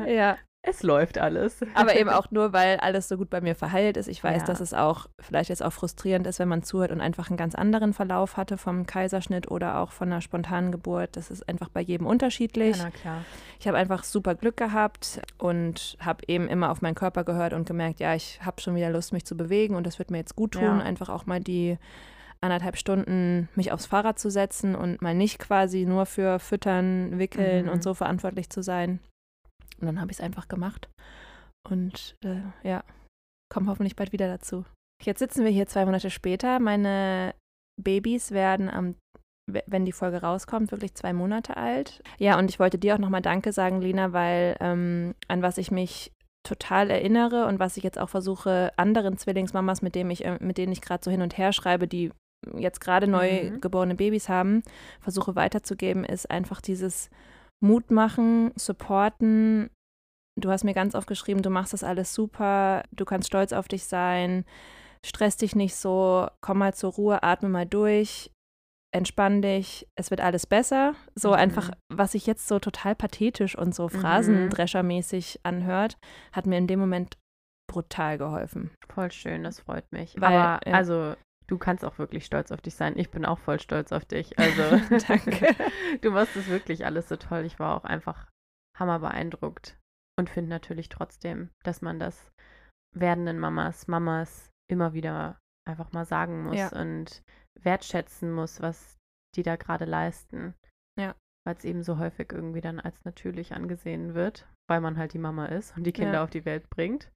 [0.06, 1.60] ja, es läuft alles.
[1.74, 4.08] aber eben auch nur, weil alles so gut bei mir verheilt ist.
[4.08, 4.46] Ich weiß, Ja.
[4.46, 7.54] dass es auch vielleicht jetzt auch frustrierend ist, wenn man zuhört und einfach einen ganz
[7.54, 11.16] anderen Verlauf hatte vom Kaiserschnitt oder auch von einer spontanen Geburt.
[11.16, 12.76] Das ist einfach bei jedem unterschiedlich.
[12.76, 13.24] Ja, na klar.
[13.58, 17.66] Ich habe einfach super Glück gehabt und habe eben immer auf meinen Körper gehört und
[17.66, 20.36] gemerkt, ja, ich habe schon wieder Lust, mich zu bewegen und das wird mir jetzt
[20.36, 20.78] gut tun, Ja.
[20.80, 21.78] einfach auch mal die
[22.42, 27.66] anderthalb Stunden mich aufs Fahrrad zu setzen und mal nicht quasi nur für Füttern, Wickeln
[27.66, 27.72] Mhm.
[27.72, 28.98] und so verantwortlich zu sein.
[29.80, 30.88] Und dann habe ich es einfach gemacht
[31.68, 32.84] und äh, ja,
[33.52, 34.64] komme hoffentlich bald wieder dazu.
[35.02, 36.58] Jetzt sitzen wir hier zwei Monate später.
[36.58, 37.34] Meine
[37.82, 38.94] Babys werden am
[39.50, 42.02] we- wenn die Folge rauskommt, wirklich zwei Monate alt.
[42.18, 45.70] Ja, und ich wollte dir auch nochmal Danke sagen, Lina, weil ähm, an was ich
[45.70, 46.12] mich
[46.46, 50.56] total erinnere und was ich jetzt auch versuche, anderen Zwillingsmamas, mit, dem ich, äh, mit
[50.58, 52.12] denen ich gerade so hin und her schreibe, die
[52.56, 53.60] jetzt gerade neu Mhm.
[53.60, 54.62] geborene Babys haben,
[55.00, 57.10] versuche weiterzugeben, ist einfach dieses
[57.60, 59.70] Mut machen, supporten.
[60.36, 63.68] Du hast mir ganz oft geschrieben, du machst das alles super, du kannst stolz auf
[63.68, 64.44] dich sein,
[65.04, 68.30] stress dich nicht so, komm mal zur Ruhe, atme mal durch
[68.92, 70.94] entspann dich, es wird alles besser.
[71.14, 71.34] So Mhm.
[71.34, 73.88] einfach, was sich jetzt so total pathetisch und so Mhm.
[73.88, 75.96] Phrasendreschermäßig anhört,
[76.32, 77.16] hat mir in dem Moment
[77.68, 78.70] brutal geholfen.
[78.88, 80.20] Voll schön, das freut mich.
[80.20, 80.74] Weil, Aber ja.
[80.74, 81.14] also,
[81.50, 82.96] du kannst auch wirklich stolz auf dich sein.
[82.96, 84.38] Ich bin auch voll stolz auf dich.
[84.38, 84.62] Also,
[85.08, 85.54] Danke.
[86.00, 87.44] du machst es wirklich alles so toll.
[87.44, 88.28] Ich war auch einfach
[88.78, 89.76] hammer beeindruckt
[90.18, 92.30] und finde natürlich trotzdem, dass man das
[92.96, 96.68] werdenden Mamas, Mamas immer wieder einfach mal sagen muss Ja.
[96.80, 97.22] und
[97.60, 98.96] wertschätzen muss, was
[99.36, 100.54] die da gerade leisten.
[100.98, 101.14] Ja.
[101.46, 105.18] Weil es eben so häufig irgendwie dann als natürlich angesehen wird, weil man halt die
[105.18, 106.24] Mama ist und die Kinder Ja.
[106.24, 107.10] auf die Welt bringt.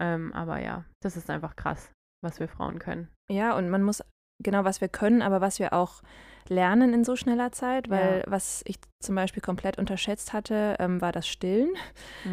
[0.00, 3.08] Ähm, aber ja, das ist einfach krass, was wir Frauen können.
[3.30, 4.02] Ja, und man muss
[4.42, 6.02] genau, was wir können, aber was wir auch
[6.48, 11.12] lernen in so schneller Zeit, weil was ich zum Beispiel komplett unterschätzt hatte, ähm, war
[11.12, 11.68] das Stillen.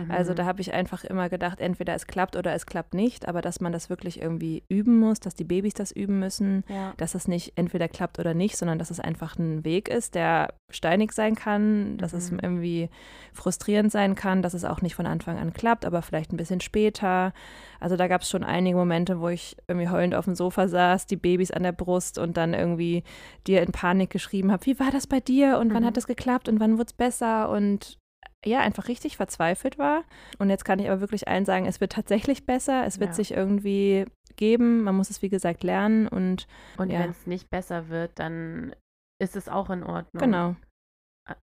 [0.10, 0.36] Also Mhm.
[0.38, 3.62] da habe ich einfach immer gedacht, entweder es klappt oder es klappt nicht, aber dass
[3.62, 6.94] man das wirklich irgendwie üben muss, dass die Babys das üben müssen, ja.
[6.98, 10.54] dass es nicht entweder klappt oder nicht, sondern dass es einfach ein Weg ist, der
[10.72, 12.40] steinig sein kann, dass es Mhm.
[12.42, 12.90] irgendwie
[13.34, 16.62] frustrierend sein kann, dass es auch nicht von Anfang an klappt, aber vielleicht ein bisschen
[16.62, 17.32] später.
[17.80, 21.06] Also da gab es schon einige Momente, wo ich irgendwie heulend auf dem Sofa saß,
[21.06, 23.04] die Babys an der Brust und dann irgendwie
[23.46, 25.88] dir in Panik geschrieben habe, wie war das bei dir und wann Mhm.
[25.88, 27.98] hat das geklappt und wann wurde es besser und
[28.46, 30.04] ja, einfach richtig verzweifelt war.
[30.38, 33.16] Und jetzt kann ich aber wirklich allen sagen, es wird tatsächlich besser, es wird Ja.
[33.16, 36.46] sich irgendwie geben, man muss es wie gesagt lernen und
[36.78, 37.00] Und ja.
[37.00, 38.76] wenn es nicht besser wird, dann
[39.20, 40.22] ist es auch in Ordnung.
[40.22, 40.56] genau.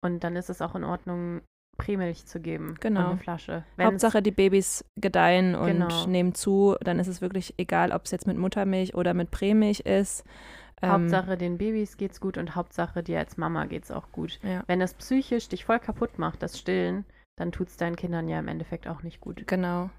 [0.06, 1.42] Und dann ist es auch in Ordnung,
[1.80, 2.76] Prämilch zu geben.
[2.80, 3.00] Genau.
[3.00, 3.64] Und eine Flasche.
[3.78, 6.06] Wenn's- Hauptsache, die Babys gedeihen und Genau.
[6.06, 6.76] nehmen zu.
[6.82, 10.24] Dann ist es wirklich egal, ob es jetzt mit Muttermilch oder mit Prämilch ist.
[10.84, 14.40] Ähm, Hauptsache den Babys geht's gut und Hauptsache dir als Mama geht's auch gut.
[14.44, 17.06] Ja, Wenn es psychisch dich voll kaputt macht, das Stillen,
[17.38, 19.48] dann tut's deinen Kindern ja im Endeffekt auch nicht gut.
[19.48, 19.90] genau.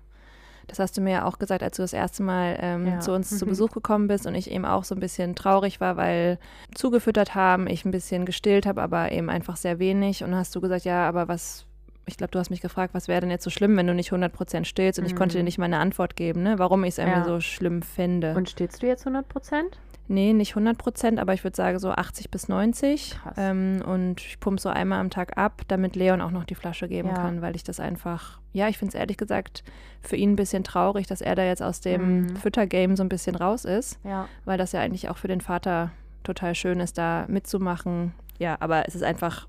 [0.66, 3.00] Das hast du mir ja auch gesagt, als du das erste Mal ähm, Ja.
[3.00, 3.48] zu uns zu Mhm.
[3.50, 6.38] Besuch gekommen bist und ich eben auch so ein bisschen traurig war, weil
[6.74, 10.24] zugefüttert haben, ich ein bisschen gestillt habe, aber eben einfach sehr wenig.
[10.24, 11.66] Und hast du gesagt, ja, aber was,
[12.06, 14.10] ich glaube, du hast mich gefragt, was wäre denn jetzt so schlimm, wenn du nicht
[14.10, 14.98] 100% stillst?
[14.98, 15.40] Und ich konnte Mhm.
[15.40, 16.58] dir nicht mal eine Antwort geben, ne?
[16.58, 17.24] warum ich es irgendwie Ja.
[17.24, 18.34] so schlimm finde.
[18.34, 19.78] Und stehst du jetzt 100 Prozent?
[20.06, 23.18] Nee, nicht 100 Prozent, aber ich würde sagen so 80 bis 90.
[23.22, 23.34] Krass.
[23.38, 26.88] Ähm, und ich pumpe so einmal am Tag ab, damit Leon auch noch die Flasche
[26.88, 27.14] geben Ja.
[27.14, 29.64] kann, weil ich das einfach, ja, ich finde es ehrlich gesagt
[30.02, 32.36] für ihn ein bisschen traurig, dass er da jetzt aus dem Mhm.
[32.36, 34.28] Füttergame so ein bisschen raus ist, Ja.
[34.44, 35.90] weil das ja eigentlich auch für den Vater
[36.22, 38.12] total schön ist, da mitzumachen.
[38.38, 39.48] Ja, aber es ist einfach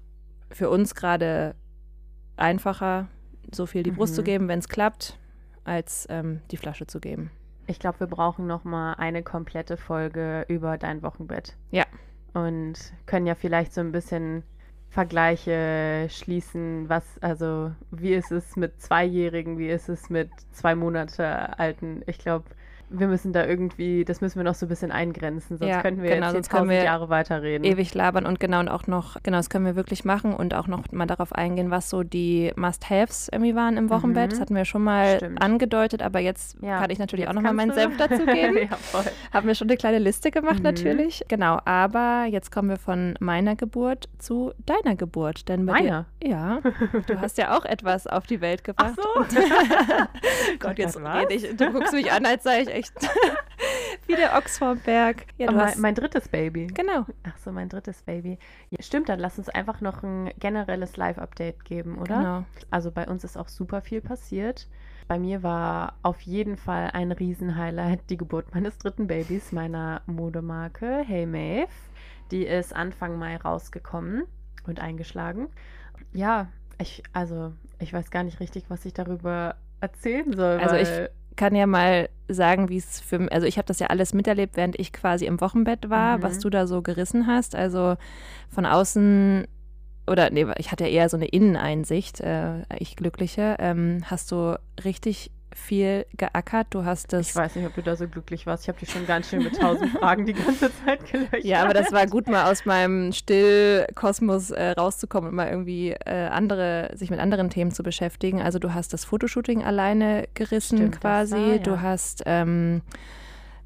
[0.51, 1.53] für uns gerade
[2.37, 3.07] einfacher,
[3.53, 4.25] so viel die Brust zu Mhm.
[4.25, 5.17] geben, wenn es klappt,
[5.63, 7.31] als ähm, die Flasche zu geben.
[7.67, 11.55] Ich glaube, wir brauchen noch mal eine komplette Folge über dein Wochenbett.
[11.71, 11.85] Ja.
[12.33, 14.43] Und können ja vielleicht so ein bisschen
[14.89, 21.59] Vergleiche schließen, was, also, wie ist es mit Zweijährigen, wie ist es mit zwei Monate
[21.59, 22.01] alten?
[22.05, 22.45] Ich glaube,
[22.89, 26.01] wir müssen da irgendwie, das müssen wir noch so ein bisschen eingrenzen, sonst Ja, könnten
[26.03, 27.63] wir genau, jetzt sonst hier können tausend wir Jahre weiterreden.
[27.65, 30.67] ewig labern und genau und auch noch, genau, das können wir wirklich machen und auch
[30.67, 34.27] noch mal darauf eingehen, was so die Must-Haves irgendwie waren im Wochenbett.
[34.27, 34.29] Mhm.
[34.31, 35.41] Das hatten wir schon mal Stimmt.
[35.41, 38.57] angedeutet, aber jetzt Ja, kann ich natürlich jetzt auch noch mal meinen Senf dazu geben.
[38.69, 39.03] ja, voll.
[39.33, 40.63] Haben wir schon eine kleine Liste gemacht Mhm.
[40.63, 41.23] natürlich.
[41.27, 46.05] Genau, aber jetzt kommen wir von meiner Geburt zu deiner Geburt, denn bei Meiner?
[46.21, 46.59] dir, ja,
[47.07, 48.95] du hast ja auch etwas auf die Welt Ach gebracht.
[49.01, 49.19] so.
[49.21, 49.29] Und
[50.59, 51.21] Gott, jetzt was?
[51.23, 52.93] red ich, du guckst mich an, als sei ich echt
[54.07, 55.25] wie der Ochs vorm Berg.
[55.37, 56.67] Ja, Oh, du mein, hast, mein drittes Baby.
[56.67, 58.37] genau, Ach so, mein drittes Baby.
[58.69, 62.17] Ja, stimmt, dann lass uns einfach noch ein generelles Live-Update geben, oder?
[62.17, 62.45] genau.
[62.71, 64.67] Also bei uns ist auch super viel passiert.
[65.07, 71.03] Bei mir war auf jeden Fall ein Riesenhighlight die Geburt meines dritten Babys, meiner Modemarke
[71.05, 71.67] Hey Maeve.
[72.31, 74.23] Die ist Anfang Mai rausgekommen
[74.65, 75.49] und eingeschlagen.
[76.11, 76.47] Ja,
[76.79, 80.57] ich, also ich weiß gar nicht richtig, was ich darüber erzählen soll.
[80.59, 80.89] Also ich
[81.35, 84.57] kann ja mal sagen, wie es für mich, also ich habe das ja alles miterlebt,
[84.57, 86.23] während ich quasi im Wochenbett war, Mhm.
[86.23, 87.55] was du da so gerissen hast.
[87.55, 87.95] Also
[88.49, 89.45] von außen,
[90.07, 95.31] oder nee, ich hatte eher so eine Inneneinsicht, äh, ich Glückliche, ähm, hast du richtig
[95.55, 96.67] viel geackert.
[96.69, 97.29] Du hast das.
[97.29, 98.63] ich weiß nicht, ob du da so glücklich warst.
[98.63, 101.43] Ich habe dich schon ganz schön mit tausend Fragen die ganze Zeit gelöchert.
[101.45, 106.27] Ja, aber das war gut, mal aus meinem Stillkosmos äh, rauszukommen und mal irgendwie äh,
[106.27, 108.41] andere, sich mit anderen Themen zu beschäftigen.
[108.41, 111.35] Also du hast das Fotoshooting alleine gerissen Stimmt, quasi.
[111.35, 111.57] war, ja.
[111.59, 112.81] Du hast ähm,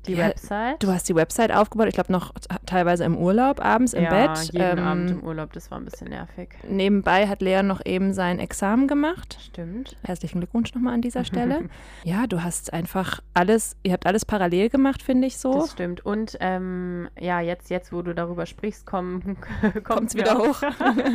[0.07, 0.81] die ja, Website.
[0.81, 2.33] Du hast die Website aufgebaut, ich glaube noch
[2.65, 4.53] teilweise im Urlaub, abends im ja, Bett.
[4.53, 6.49] jeden Ähm, Abend im Urlaub, das war ein bisschen nervig.
[6.67, 9.37] Nebenbei hat Leon noch eben sein Examen gemacht.
[9.41, 9.97] Stimmt.
[10.03, 11.69] Herzlichen Glückwunsch nochmal an dieser Stelle.
[12.03, 15.53] ja, du hast einfach alles, ihr habt alles parallel gemacht, finde ich so.
[15.53, 16.05] Das stimmt.
[16.05, 19.37] Und ähm, ja, jetzt, jetzt, wo du darüber sprichst, komm,
[19.83, 20.61] Kommt's wieder hoch.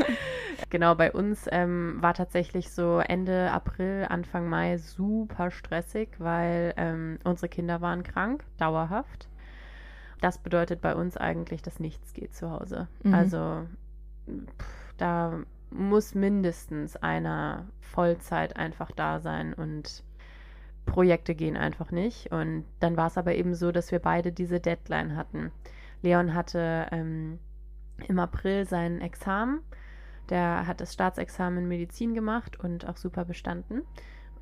[0.70, 7.18] genau, bei uns ähm, war tatsächlich so Ende April, Anfang Mai super stressig, weil ähm,
[7.24, 8.44] unsere Kinder waren krank,
[8.74, 9.28] dauerhaft.
[10.20, 12.88] das bedeutet bei uns eigentlich, dass nichts geht zu Hause.
[13.02, 13.14] Mhm.
[13.14, 13.66] Also
[14.26, 20.02] pff, da muss mindestens einer Vollzeit einfach da sein und
[20.86, 22.32] Projekte gehen einfach nicht.
[22.32, 25.50] Und dann war es aber eben so, dass wir beide diese Deadline hatten.
[26.00, 27.38] Leon hatte ähm,
[28.08, 29.60] im April sein Examen.
[30.30, 33.82] Der hat das Staatsexamen in Medizin gemacht und auch super bestanden.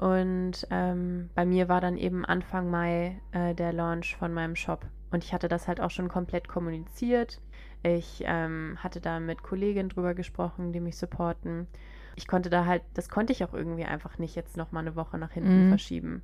[0.02, 4.84] Und ähm, bei mir war dann eben Anfang Mai äh, der Launch von meinem Shop.
[5.12, 7.40] Und ich hatte das halt auch schon komplett kommuniziert.
[7.84, 11.68] Ich ähm, hatte da mit Kolleginnen drüber gesprochen, die mich supporten.
[12.16, 14.96] Ich konnte da halt, das konnte ich auch irgendwie einfach nicht jetzt noch mal eine
[14.96, 15.68] Woche nach hinten Mhm.
[15.68, 16.22] verschieben.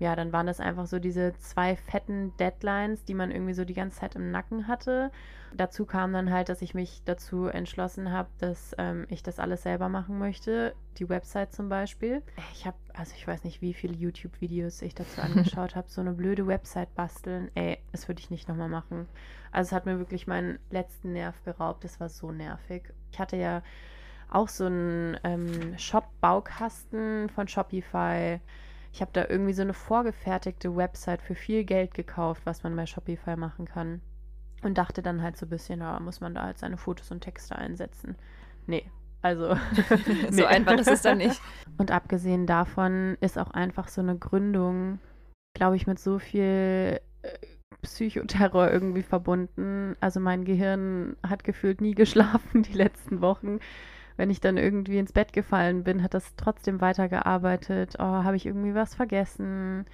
[0.00, 3.74] Ja, dann waren das einfach so diese zwei fetten Deadlines, die man irgendwie so die
[3.74, 5.10] ganze Zeit im Nacken hatte.
[5.56, 9.62] Dazu kam dann halt, dass ich mich dazu entschlossen habe, dass ähm, ich das alles
[9.62, 10.74] selber machen möchte.
[10.98, 12.22] Die Website zum Beispiel.
[12.52, 15.88] Ich habe, also ich weiß nicht, wie viele YouTube-Videos ich dazu angeschaut habe.
[15.88, 17.50] So eine blöde Website basteln.
[17.54, 19.08] Ey, das würde ich nicht nochmal machen.
[19.52, 21.82] Also es hat mir wirklich meinen letzten Nerv geraubt.
[21.82, 22.92] Das war so nervig.
[23.10, 23.62] Ich hatte ja
[24.30, 28.40] auch so einen ähm, Shop-Baukasten von Shopify.
[28.98, 32.84] Ich habe da irgendwie so eine vorgefertigte Website für viel Geld gekauft, was man bei
[32.84, 34.00] Shopify machen kann.
[34.62, 37.20] Und dachte dann halt so ein bisschen, da muss man da halt seine Fotos und
[37.20, 38.16] Texte einsetzen.
[38.66, 38.90] Nee,
[39.22, 39.54] also.
[40.30, 40.44] so nee.
[40.46, 41.40] einfach ist es dann nicht.
[41.78, 44.98] Und abgesehen davon ist auch einfach so eine Gründung,
[45.54, 47.38] glaube ich, mit so viel äh,
[47.82, 49.94] Psychoterror irgendwie verbunden.
[50.00, 53.60] Also mein Gehirn hat gefühlt nie geschlafen die letzten Wochen.
[54.18, 57.96] Wenn ich dann irgendwie ins Bett gefallen bin, hat das trotzdem weitergearbeitet.
[57.98, 59.86] Oh, habe ich irgendwie was vergessen?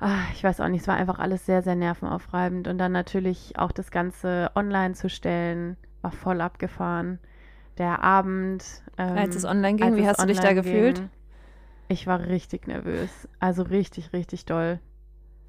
[0.00, 2.68] Ah, ich weiß auch nicht, es war einfach alles sehr, sehr nervenaufreibend.
[2.68, 7.18] Und dann natürlich auch das Ganze online zu stellen, war voll abgefahren.
[7.78, 8.64] Der Abend.
[8.96, 10.96] Ähm, Als es online ging, wie hast du dich da gefühlt?
[10.96, 11.10] ging,
[11.88, 13.28] Ich war richtig nervös.
[13.40, 14.80] Also richtig, richtig doll.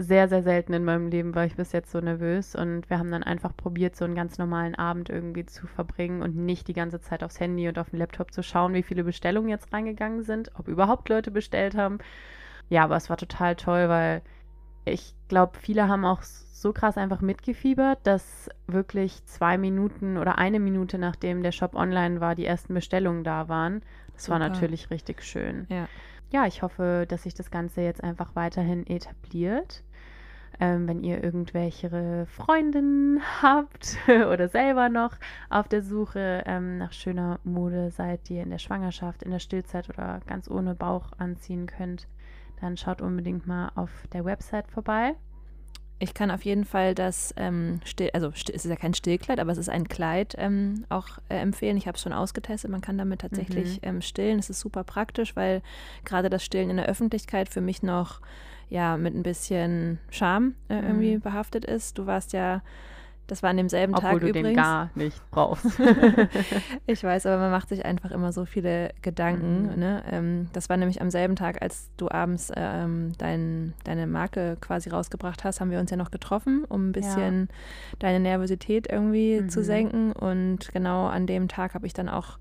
[0.01, 2.55] Sehr, sehr selten in meinem Leben war ich bis jetzt so nervös.
[2.55, 6.37] Und wir haben dann einfach probiert, so einen ganz normalen Abend irgendwie zu verbringen und
[6.37, 9.49] nicht die ganze Zeit aufs Handy und auf den Laptop zu schauen, wie viele Bestellungen
[9.49, 11.97] jetzt reingegangen sind, ob überhaupt Leute bestellt haben.
[12.69, 14.21] Ja, aber es war total toll, weil
[14.85, 20.61] ich glaube, viele haben auch so krass einfach mitgefiebert, dass wirklich zwei Minuten oder eine
[20.61, 23.81] Minute nachdem der Shop online war, die ersten Bestellungen da waren.
[24.13, 24.49] Das war Super.
[24.49, 25.67] natürlich richtig schön.
[25.69, 25.89] Ja.
[26.31, 29.83] Ja, ich hoffe, dass sich das Ganze jetzt einfach weiterhin etabliert.
[30.61, 35.15] Ähm, wenn ihr irgendwelche Freundinnen habt oder selber noch
[35.49, 39.39] auf der Suche ähm, nach schöner Mode seid, die ihr in der Schwangerschaft, in der
[39.39, 42.07] Stillzeit oder ganz ohne Bauch anziehen könnt,
[42.59, 45.15] dann schaut unbedingt mal auf der Website vorbei.
[46.01, 49.51] Ich kann auf jeden Fall das ähm, still, also es ist ja kein Stillkleid, aber
[49.51, 51.75] es ist ein Kleid ähm, auch äh, empfehlen.
[51.75, 52.71] Ich habe es schon ausgetestet.
[52.71, 54.39] Man kann damit tatsächlich ähm, stillen.
[54.39, 55.61] Es ist super praktisch, weil
[56.05, 58.21] gerade das Stillen in der Öffentlichkeit für mich noch
[58.69, 61.21] ja mit ein bisschen Scham äh, irgendwie Mhm.
[61.21, 61.97] behaftet ist.
[61.97, 62.61] Du warst ja,
[63.27, 64.47] das war an demselben Obwohl Tag du übrigens.
[64.49, 65.65] den gar nicht brauchst.
[66.87, 69.71] Ich weiß, aber man macht sich einfach immer so viele Gedanken.
[69.73, 69.79] Mhm.
[69.79, 70.03] Ne?
[70.11, 74.89] Ähm, das war nämlich am selben Tag, als du abends ähm, dein, deine Marke quasi
[74.89, 77.49] rausgebracht hast, haben wir uns ja noch getroffen, um ein bisschen
[77.99, 79.63] deine Nervosität irgendwie zu Mhm.
[79.63, 80.11] senken.
[80.13, 82.37] Und genau an dem Tag habe ich dann auch,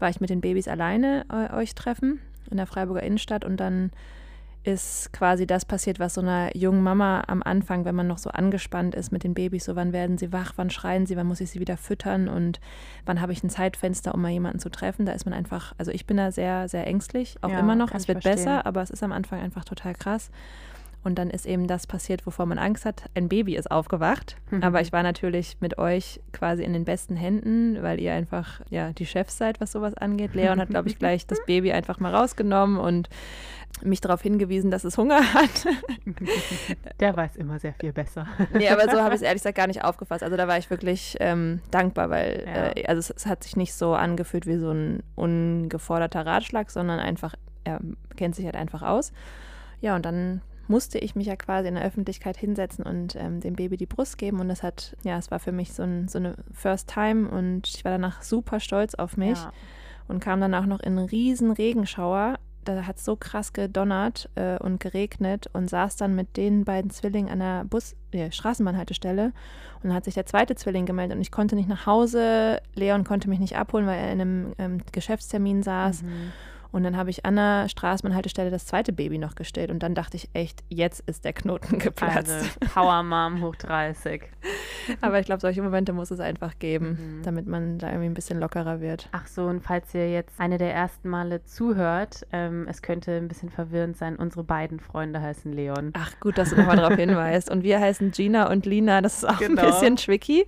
[0.00, 3.90] war ich mit den Babys alleine äh, euch treffen in der Freiburger Innenstadt und dann
[4.64, 8.30] ist quasi das passiert, was so einer jungen Mama am Anfang, wenn man noch so
[8.30, 11.40] angespannt ist mit den Babys, so wann werden sie wach, wann schreien sie, wann muss
[11.40, 12.60] ich sie wieder füttern und
[13.04, 15.04] wann habe ich ein Zeitfenster, um mal jemanden zu treffen.
[15.04, 17.90] Da ist man einfach, also ich bin da sehr, sehr ängstlich, auch Ja, immer noch.
[17.92, 18.44] Es wird verstehen.
[18.44, 20.30] besser, aber es ist am Anfang einfach total krass.
[21.04, 23.04] Und dann ist eben das passiert, wovor man Angst hat.
[23.16, 24.36] Ein Baby ist aufgewacht.
[24.60, 28.92] Aber ich war natürlich mit euch quasi in den besten Händen, weil ihr einfach ja
[28.92, 30.34] die Chefs seid, was sowas angeht.
[30.34, 33.08] Leon hat, glaube ich, gleich das Baby einfach mal rausgenommen und
[33.82, 35.66] mich darauf hingewiesen, dass es Hunger hat.
[37.00, 38.26] Der weiß immer sehr viel besser.
[38.52, 40.22] nee, aber so habe ich es ehrlich gesagt gar nicht aufgefasst.
[40.22, 42.72] Also da war ich wirklich ähm, dankbar, weil Ja.
[42.76, 47.00] äh, also es, es hat sich nicht so angefühlt wie so ein ungeforderter Ratschlag, sondern
[47.00, 47.34] einfach,
[47.64, 47.80] er
[48.16, 49.12] kennt sich halt einfach aus.
[49.80, 53.54] Ja, und dann musste ich mich ja quasi in der Öffentlichkeit hinsetzen und ähm, dem
[53.54, 54.40] Baby die Brust geben.
[54.40, 57.68] Und das hat, ja, es war für mich so, ein, so eine First Time und
[57.68, 59.52] ich war danach super stolz auf mich Ja.
[60.08, 62.38] und kam danach noch in einen riesen Regenschauer.
[62.64, 66.90] Da hat es so krass gedonnert äh, und geregnet und saß dann mit den beiden
[66.92, 71.22] Zwillingen an der Bus äh, Straßenbahnhaltestelle und dann hat sich der zweite Zwilling gemeldet und
[71.22, 72.60] ich konnte nicht nach Hause.
[72.74, 76.02] Leon konnte mich nicht abholen, weil er in einem ähm, Geschäftstermin saß.
[76.04, 76.32] Mhm.
[76.72, 79.70] Und dann habe ich an der Straßmann-Haltestelle das zweite Baby noch gestillt.
[79.70, 82.32] Und dann dachte ich echt, jetzt ist der Knoten geplatzt.
[82.32, 84.22] Also Power Mom hoch 30.
[85.00, 87.22] Aber ich glaube, solche Momente muss es einfach geben, mhm.
[87.22, 89.08] damit man da irgendwie ein bisschen lockerer wird.
[89.12, 93.28] Ach so, und falls ihr jetzt eine der ersten Male zuhört, ähm, es könnte ein
[93.28, 95.92] bisschen verwirrend sein, unsere beiden Freunde heißen Leon.
[95.94, 97.50] Ach gut, dass du nochmal darauf hinweist.
[97.50, 99.02] Und wir heißen Gina und Lina.
[99.02, 99.62] Das ist auch genau.
[99.62, 100.46] ein bisschen tricky,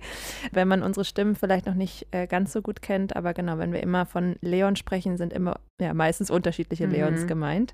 [0.51, 3.15] wenn man unsere Stimmen vielleicht noch nicht äh, ganz so gut kennt.
[3.15, 6.93] Aber genau, wenn wir immer von Leon sprechen, sind immer ja, meistens unterschiedliche mhm.
[6.93, 7.73] Leons gemeint.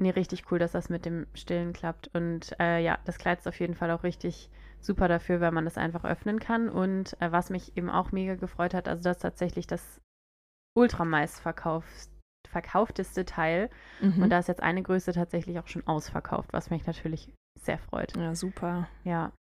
[0.00, 2.08] Nee, richtig cool, dass das mit dem Stillen klappt.
[2.14, 4.48] Und äh, ja, das Kleid ist auf jeden Fall auch richtig
[4.80, 6.68] super dafür, weil man das einfach öffnen kann.
[6.68, 10.00] Und äh, was mich eben auch mega gefreut hat, also das ist tatsächlich das
[10.76, 11.42] ultrameist
[12.48, 13.70] verkaufteste Teil.
[14.00, 14.22] Mhm.
[14.22, 18.16] Und da ist jetzt eine Größe tatsächlich auch schon ausverkauft, was mich natürlich sehr freut.
[18.16, 18.88] Ja, super.
[19.02, 19.32] Ja.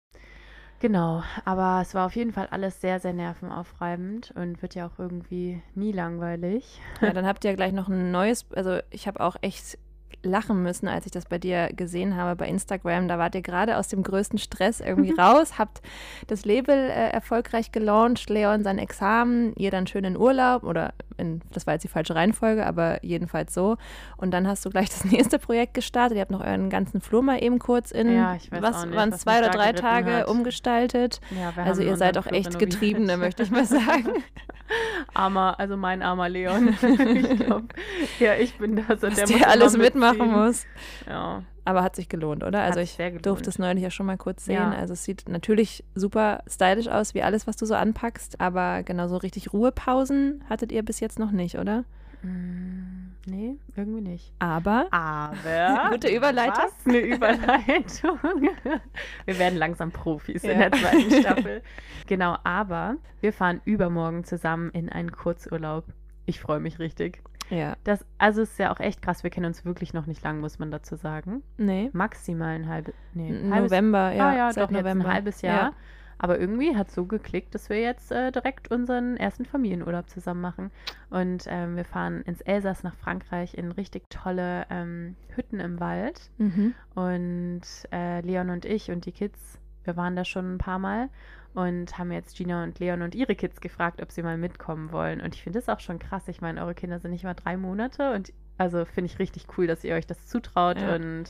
[0.80, 5.00] Genau, aber es war auf jeden Fall alles sehr, sehr nervenaufreibend und wird ja auch
[5.00, 6.80] irgendwie nie langweilig.
[7.02, 9.80] Ja, dann habt ihr ja gleich noch ein neues, also ich habe auch echt
[10.24, 13.08] lachen müssen, als ich das bei dir gesehen habe bei Instagram.
[13.08, 15.82] Da wart ihr gerade aus dem größten Stress irgendwie raus, habt
[16.28, 21.42] das Label äh, erfolgreich gelauncht, Leon sein Examen, ihr dann schön in Urlaub oder in,
[21.52, 23.78] das war jetzt die falsche Reihenfolge, aber jedenfalls so.
[24.18, 26.18] Und dann hast du gleich das nächste Projekt gestartet.
[26.18, 29.40] Ihr habt noch euren ganzen Flur mal eben kurz in, ja, was waren es, zwei
[29.40, 30.28] oder drei Tage hat.
[30.28, 31.20] umgestaltet.
[31.32, 32.60] Ja, also ihr seid auch echt renoviert.
[32.72, 34.24] Getriebene, möchte ich mal sagen.
[35.14, 36.70] armer, also mein armer Leon.
[36.82, 37.64] ich glaub,
[38.20, 40.66] ja, ich bin das und der muss alles mitmachen muss.
[41.08, 41.44] Ja.
[41.68, 42.62] Aber hat sich gelohnt, oder?
[42.62, 44.56] Also ich durfte es neulich ja schon mal kurz sehen.
[44.56, 44.72] Ja.
[44.72, 48.40] Also es sieht natürlich super stylisch aus, wie alles, was du so anpackst.
[48.40, 51.84] Aber genau so richtig Ruhepausen hattet ihr bis jetzt noch nicht, oder?
[52.22, 54.32] Mm, nee, irgendwie nicht.
[54.40, 54.88] Aber.
[54.92, 55.90] Aber.
[55.92, 56.64] Gute Überleitung.
[56.64, 58.18] Was eine Überleitung.
[59.26, 60.52] wir werden langsam Profis ja.
[60.52, 61.62] in der zweiten Staffel.
[62.08, 65.84] Genau, aber wir fahren übermorgen zusammen in einen Kurzurlaub.
[66.26, 67.22] Ich freue mich richtig.
[67.50, 67.76] Ja.
[67.84, 69.24] Das, also ist ja auch echt krass.
[69.24, 71.44] Wir kennen uns wirklich noch nicht lang, muss man dazu sagen.
[71.58, 71.90] Nee.
[71.94, 72.94] Maximal ein halbes.
[73.14, 74.30] Nee, November, halbes, ja.
[74.30, 75.06] Ah, ja, doch, November.
[75.06, 75.62] ein halbes Jahr.
[75.62, 75.74] Ja.
[76.20, 80.42] Aber irgendwie hat es so geklickt, dass wir jetzt äh, direkt unseren ersten Familienurlaub zusammen
[80.42, 80.72] machen.
[81.10, 86.32] Und ähm, wir fahren ins Elsass nach Frankreich in richtig tolle ähm, Hütten im Wald.
[86.38, 86.74] Mhm.
[86.96, 91.10] Und äh, Leon und ich und die Kids, wir waren da schon ein paar Mal
[91.58, 95.22] und haben jetzt Gina und Leon und ihre Kids gefragt, ob sie mal mitkommen wollen.
[95.22, 96.28] Und ich finde das auch schon krass.
[96.28, 99.66] Ich meine, eure Kinder sind nicht mal drei Monate und also finde ich richtig cool,
[99.66, 100.94] dass ihr euch das zutraut ja.
[100.94, 101.26] und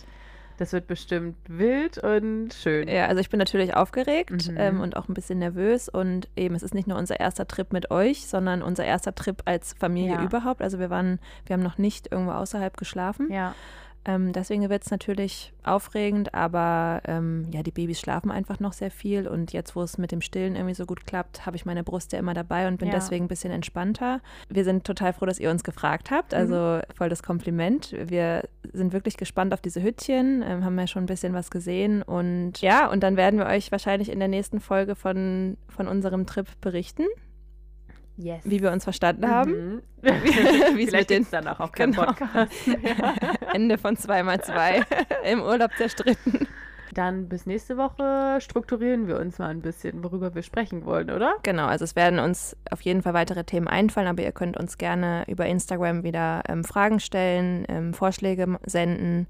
[0.58, 2.90] das wird bestimmt wild und schön.
[2.90, 4.58] Ja, also ich bin natürlich aufgeregt mhm.
[4.58, 5.88] ähm, und auch ein bisschen nervös.
[5.88, 9.42] Und eben, es ist nicht nur unser erster Trip mit euch, sondern unser erster Trip
[9.46, 10.24] als Familie ja.
[10.24, 10.62] überhaupt.
[10.62, 13.32] Also wir waren, wir haben noch nicht irgendwo außerhalb geschlafen.
[13.32, 13.56] Ja.
[14.08, 18.90] Ähm, deswegen wird es natürlich aufregend, aber ähm, ja, die Babys schlafen einfach noch sehr
[18.90, 21.84] viel und jetzt, wo es mit dem Stillen irgendwie so gut klappt, habe ich meine
[21.84, 22.94] Brust ja immer dabei und bin ja.
[22.96, 24.22] deswegen ein bisschen entspannter.
[24.48, 26.82] Wir sind total froh, dass ihr uns gefragt habt, also mhm.
[26.96, 27.94] voll das Kompliment.
[28.02, 32.02] Wir sind wirklich gespannt auf diese Hütchen, ähm, haben ja schon ein bisschen was gesehen
[32.02, 36.26] und ja, und dann werden wir euch wahrscheinlich in der nächsten Folge von, von unserem
[36.26, 37.04] Trip berichten.
[38.18, 38.42] Yes.
[38.44, 39.52] Wie wir uns verstanden haben.
[39.52, 39.82] Mhm.
[40.76, 42.06] Wie es mit den dann auch auf genau.
[42.06, 42.52] Podcast.
[43.54, 44.86] Ende von 2x2
[45.32, 46.48] im Urlaub zerstritten.
[46.94, 51.36] Dann bis nächste Woche strukturieren wir uns mal ein bisschen, worüber wir sprechen wollen, oder?
[51.44, 54.80] Genau, also es werden uns auf jeden Fall weitere Themen einfallen, aber ihr könnt uns
[54.80, 59.28] gerne über Instagram wieder ähm, Fragen stellen, ähm, Vorschläge senden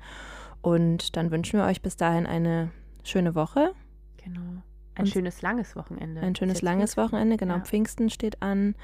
[0.61, 2.71] und dann wünschen wir euch bis dahin eine
[3.03, 3.73] schöne Woche.
[4.23, 4.61] Genau.
[4.97, 6.21] Ein und schönes langes Wochenende.
[6.21, 7.13] Ein schönes langes Pfingsten?
[7.13, 7.55] Wochenende, genau.
[7.55, 7.61] Ja.
[7.61, 8.75] Pfingsten steht an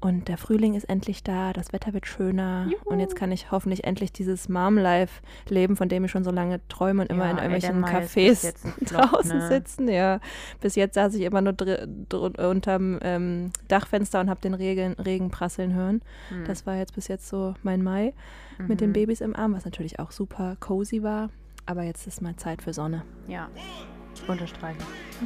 [0.00, 2.90] und der Frühling ist endlich da, das Wetter wird schöner Juhu.
[2.90, 6.60] und jetzt kann ich hoffentlich endlich dieses Mom-Life leben, von dem ich schon so lange
[6.68, 8.54] träume und immer ja, in irgendwelchen ey, Cafés
[8.86, 9.48] Flop, draußen ne?
[9.48, 9.88] sitzen.
[9.88, 10.20] Ja,
[10.60, 11.54] bis jetzt saß ich immer nur
[12.38, 16.02] unterm ähm, Dachfenster und habe den Regen, Regen prasseln hören.
[16.30, 16.46] Mhm.
[16.46, 18.12] Das war jetzt bis jetzt so mein Mai
[18.58, 18.66] mhm.
[18.66, 18.94] mit den mhm.
[18.94, 21.30] Babys im Arm, was natürlich auch super cozy war.
[21.66, 23.02] Aber jetzt ist mal Zeit für Sonne.
[23.28, 23.48] Ja.
[24.28, 24.80] Unterstreiche.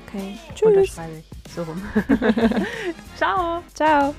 [0.06, 0.38] Okay.
[0.54, 0.68] Tschüss.
[0.68, 1.52] Unterschreibe ich.
[1.54, 1.82] So rum.
[3.16, 3.62] Ciao.
[3.74, 4.14] Ciao.